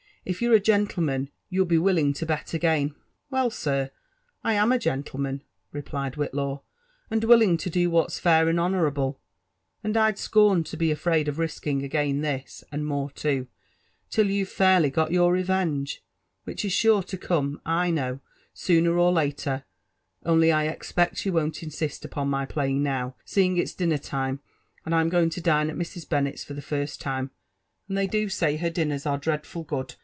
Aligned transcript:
If 0.23 0.39
youVe 0.39 0.53
a 0.53 0.59
gonlJemaD, 0.59 1.29
you'Jl 1.49 1.67
be 1.67 1.77
willing 1.79 2.13
to 2.13 2.27
bet 2.27 2.53
again." 2.53 2.93
Well, 3.31 3.49
sir, 3.49 3.89
I 4.43 4.53
am 4.53 4.71
a 4.71 4.77
gentleman/* 4.77 5.41
replied 5.71 6.13
Whillaw, 6.13 6.61
*' 6.85 7.09
and 7.09 7.23
willing 7.23 7.53
i» 7.53 7.69
do 7.69 7.89
what's 7.89 8.19
.fair 8.19 8.47
and 8.47 8.59
honourable; 8.59 9.19
and 9.83 9.95
Td 9.95 10.19
scorn 10.19 10.63
to 10.65 10.77
be 10.77 10.91
afraid 10.91 11.27
of 11.27 11.37
risliing 11.37 11.83
again 11.83 12.21
this, 12.21 12.63
and 12.71 12.85
more 12.85 13.09
too, 13.09 13.47
(ill 14.15 14.25
youVe 14.29 14.47
fairly 14.49 14.91
got 14.91 15.11
your 15.11 15.33
reyenge, 15.33 16.01
which 16.43 16.61
fa 16.61 16.69
sure 16.69 17.01
(ocome, 17.01 17.55
I 17.65 17.89
know, 17.89 18.19
sooner 18.53 18.91
orlaler; 18.91 19.63
only 20.23 20.51
I 20.51 20.65
expect 20.67 21.25
you 21.25 21.33
won^t 21.33 21.63
insist 21.63 22.05
upon 22.05 22.27
my 22.29 22.45
playing 22.45 22.83
now, 22.83 23.15
seeing 23.25 23.57
it 23.57 23.63
s 23.63 23.73
dlnner*liroe, 23.73 24.37
and 24.85 24.93
I'm 24.93 25.09
going 25.09 25.31
to 25.31 25.41
dine 25.41 25.71
at 25.71 25.75
Mrs. 25.77 26.09
Rennet's 26.11 26.43
for 26.43 26.53
the 26.53 26.61
first 26.61 27.03
lime; 27.07 27.31
and 27.89 27.97
they 27.97 28.05
do 28.05 28.29
say 28.29 28.57
her 28.57 28.69
dinners 28.69 29.07
are 29.07 29.17
dreadful 29.17 29.63
good. 29.63 29.95